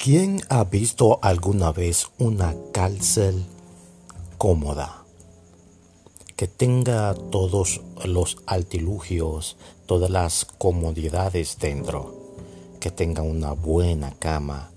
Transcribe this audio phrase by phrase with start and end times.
[0.00, 3.44] ¿Quién ha visto alguna vez una cárcel
[4.38, 5.04] cómoda?
[6.36, 9.56] Que tenga todos los artilugios,
[9.86, 12.14] todas las comodidades dentro.
[12.78, 14.70] Que tenga una buena cama,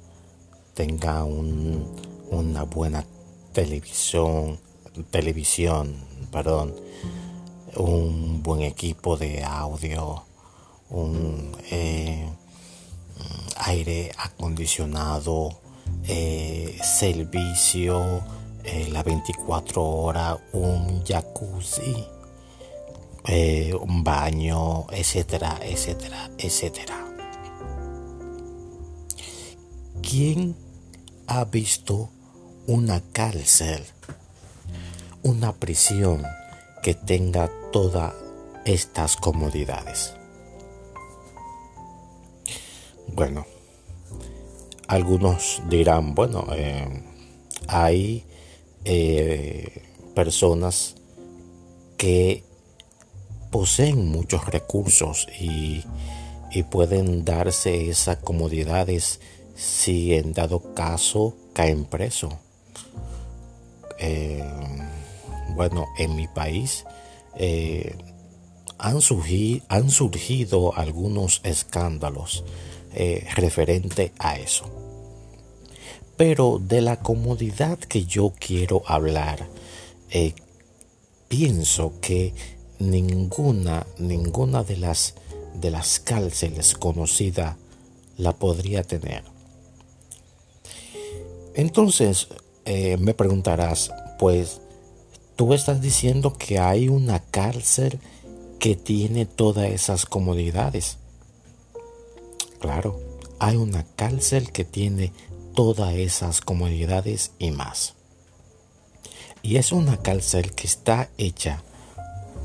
[0.73, 3.05] tenga una buena
[3.53, 4.59] televisión,
[5.11, 5.97] televisión,
[6.31, 6.73] perdón,
[7.77, 10.23] un buen equipo de audio,
[10.89, 12.27] un eh,
[13.57, 15.59] aire acondicionado,
[16.07, 18.23] eh, servicio,
[18.63, 22.05] eh, la 24 horas, un jacuzzi,
[23.27, 26.97] eh, un baño, etcétera, etcétera, etcétera.
[30.01, 30.55] ¿Quién
[31.27, 32.09] ha visto
[32.67, 33.83] una cárcel,
[35.23, 36.23] una prisión
[36.81, 38.13] que tenga todas
[38.65, 40.15] estas comodidades?
[43.13, 43.45] Bueno,
[44.87, 47.03] algunos dirán, bueno, eh,
[47.67, 48.23] hay
[48.85, 49.83] eh,
[50.15, 50.95] personas
[51.97, 52.43] que
[53.51, 55.83] poseen muchos recursos y,
[56.69, 59.21] pueden darse esas comodidades
[59.55, 62.39] si en dado caso caen preso.
[63.99, 64.43] Eh,
[65.55, 66.85] bueno, en mi país
[68.77, 68.99] han,
[69.69, 72.43] han surgido algunos escándalos
[72.93, 74.65] eh, referente a eso.
[76.17, 79.47] Pero de la comodidad que yo quiero hablar,
[80.09, 80.33] eh,
[81.27, 82.33] pienso que
[82.79, 85.15] ninguna, ninguna de las,
[85.55, 87.55] de las cárceles conocidas
[88.17, 89.23] la podría tener.
[91.53, 92.27] Entonces,
[92.65, 94.61] eh, me preguntarás, pues,
[95.35, 97.99] tú estás diciendo que hay una cárcel
[98.59, 100.97] que tiene todas esas comodidades.
[102.61, 102.99] Claro,
[103.39, 105.11] hay una cárcel que tiene
[105.55, 107.95] todas esas comodidades y más.
[109.41, 111.63] Y es una cárcel que está hecha,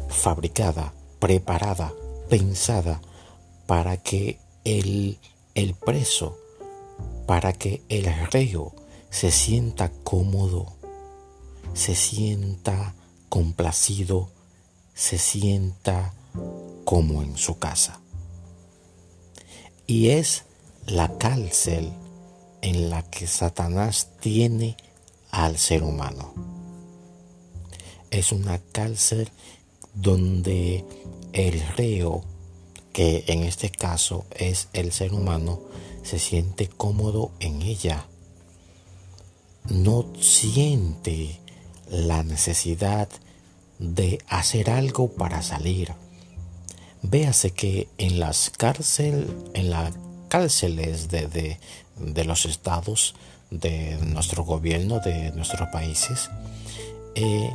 [0.08, 1.92] fabricada, preparada,
[2.30, 3.02] pensada
[3.66, 5.18] para que el,
[5.54, 6.38] el preso,
[7.26, 8.74] para que el reo
[9.10, 10.72] se sienta cómodo,
[11.74, 12.94] se sienta
[13.28, 14.30] complacido,
[14.94, 16.14] se sienta
[16.86, 18.00] como en su casa
[19.86, 20.44] y es
[20.86, 21.92] la cárcel
[22.62, 24.76] en la que Satanás tiene
[25.30, 26.34] al ser humano.
[28.10, 29.28] Es una cárcel
[29.94, 30.84] donde
[31.32, 32.24] el reo,
[32.92, 35.60] que en este caso es el ser humano,
[36.02, 38.06] se siente cómodo en ella.
[39.68, 41.40] No siente
[41.90, 43.08] la necesidad
[43.78, 45.92] de hacer algo para salir
[47.02, 49.28] Véase que en las cárceles
[51.08, 51.58] de,
[52.24, 53.14] los estados,
[53.50, 56.30] de nuestro gobierno, de nuestros países,
[57.14, 57.50] eh,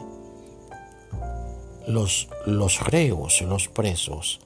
[1.88, 4.40] los, los reos, los presos,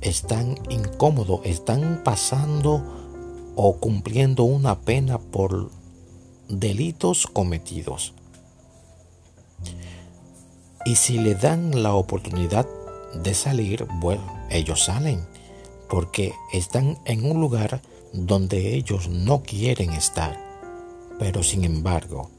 [0.00, 2.82] están incómodos, están pasando
[3.54, 5.70] o cumpliendo una pena por
[6.48, 8.12] delitos cometidos.
[10.84, 12.66] Y si le dan la oportunidad
[13.22, 15.26] de salir, bueno, ellos salen
[15.88, 17.80] porque están en un lugar
[18.12, 20.38] donde ellos no quieren estar.
[21.18, 22.30] Pero sin embargo,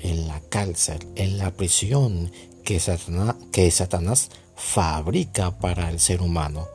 [0.00, 2.30] en la cárcel, en la prisión
[2.64, 6.68] que Satanás, que Satanás fabrica para el ser humano,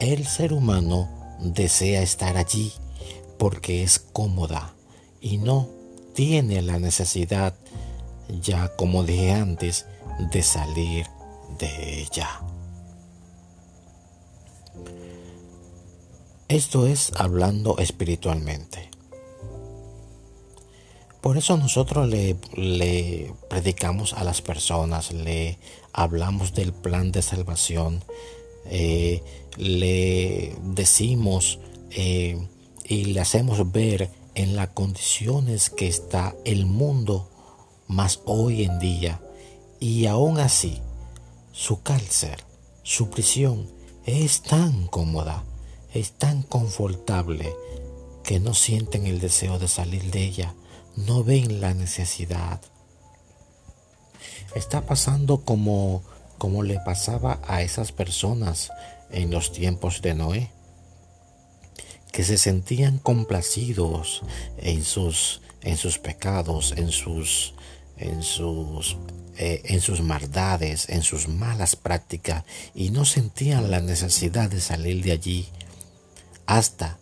[0.00, 1.08] el ser humano
[1.40, 2.72] desea estar allí
[3.38, 4.74] porque es cómoda
[5.20, 5.68] y no
[6.14, 7.54] tiene la necesidad,
[8.42, 9.86] ya como dije antes,
[10.32, 11.06] de salir
[11.58, 12.40] de ella.
[16.50, 18.90] Esto es hablando espiritualmente.
[21.20, 22.34] Por eso nosotros le,
[23.48, 25.60] predicamos a las personas, le
[25.92, 28.02] hablamos del plan de salvación,
[28.64, 29.22] eh,
[29.58, 31.60] le decimos
[31.92, 32.44] eh,
[32.84, 37.30] y le hacemos ver en las condiciones que está el mundo
[37.86, 39.20] más hoy en día.
[39.78, 40.80] Y aún así,
[41.52, 42.38] su cárcel,
[42.82, 43.70] su prisión
[44.04, 45.44] es tan cómoda
[45.92, 47.54] es tan confortable
[48.24, 50.54] que no sienten el deseo de salir de ella,
[50.96, 52.60] no ven la necesidad.
[54.54, 56.02] Está pasando como,
[56.38, 58.70] como le pasaba a esas personas
[59.10, 60.50] en los tiempos de Noé,
[62.12, 64.22] que se sentían complacidos
[64.58, 67.54] en sus, en sus pecados, en sus,
[67.96, 68.96] en sus
[69.42, 72.44] eh, en sus maldades, en sus malas prácticas,
[72.74, 75.48] y no sentían la necesidad de salir de allí
[76.50, 77.00] hasta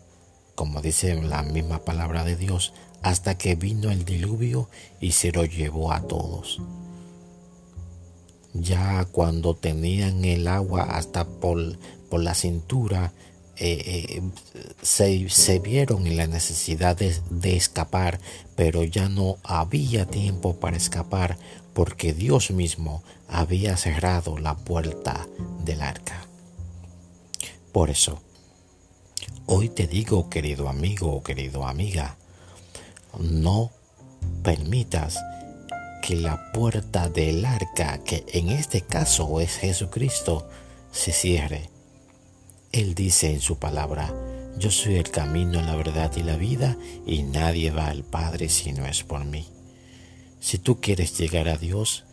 [0.59, 4.67] como dice la misma palabra de Dios, hasta que vino el diluvio
[4.99, 6.61] y se lo llevó a todos.
[8.53, 11.77] Ya cuando tenían el agua hasta por,
[12.11, 13.13] la cintura,
[13.55, 18.19] eh, eh, se, vieron en la necesidad de, escapar,
[18.57, 21.37] pero ya no había tiempo para escapar
[21.73, 25.25] porque Dios mismo había cerrado la puerta
[25.63, 26.27] del arca.
[27.71, 28.21] Por eso,
[29.45, 32.17] hoy te digo, querido amigo o querido amiga,
[33.19, 33.71] no
[34.43, 35.19] permitas
[36.01, 40.47] que la puerta del arca, que en este caso es Jesucristo,
[40.91, 41.69] se cierre
[42.71, 44.13] él dice en su palabra,
[44.57, 48.73] yo soy el camino, la verdad y la vida, y nadie va al Padre si
[48.73, 49.47] no es por mí.
[50.39, 52.05] Si tú quieres llegar a Dios,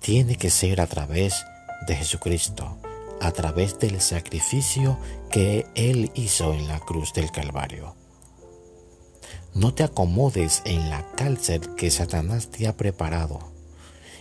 [0.00, 1.44] tiene que ser a través
[1.86, 2.76] de Jesucristo,
[3.20, 4.98] a través del sacrificio
[5.30, 7.94] que Él hizo en la cruz del Calvario.
[9.54, 13.40] No te acomodes en la cárcel que Satanás te ha preparado,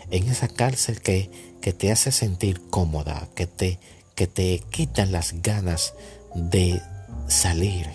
[0.10, 1.30] en esa cárcel que,
[1.62, 3.80] que te hace sentir cómoda, que te
[4.18, 5.94] que te quitan las ganas
[6.34, 6.82] de
[7.28, 7.88] salir.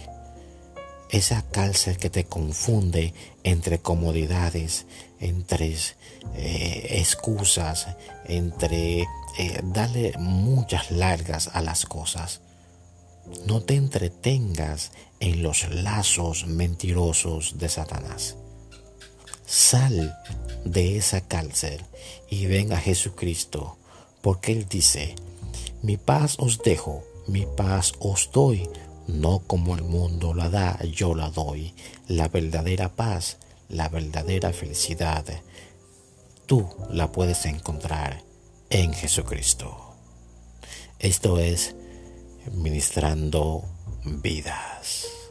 [1.10, 3.12] Esa cárcel que te confunde
[3.42, 4.86] entre comodidades,
[5.18, 5.76] entre
[6.36, 7.88] eh, excusas,
[8.24, 9.04] entre
[9.38, 12.40] eh, darle muchas largas a las cosas.
[13.46, 18.36] No te entretengas en los lazos mentirosos de Satanás.
[19.46, 20.16] Sal
[20.64, 21.80] de esa cárcel
[22.28, 23.78] y ven a Jesucristo,
[24.20, 25.14] porque Él dice,
[25.82, 28.68] mi paz os dejo, mi paz os doy,
[29.06, 31.74] no como el mundo la da, yo la doy.
[32.08, 33.38] La verdadera paz,
[33.68, 35.24] la verdadera felicidad,
[36.46, 38.31] tú la puedes encontrar
[38.72, 39.94] en Jesucristo.
[40.98, 41.76] Esto es
[42.52, 43.64] ministrando
[44.02, 45.21] vidas.